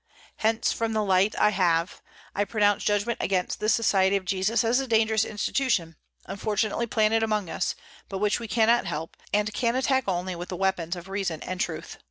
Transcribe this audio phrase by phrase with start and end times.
[0.37, 2.01] Hence, from the light I have,
[2.33, 7.51] I pronounce judgment against the Society of Jesus as a dangerous institution, unfortunately planted among
[7.51, 7.75] us,
[8.09, 11.61] but which we cannot help, and can attack only with the weapons of reason and
[11.61, 11.99] truth.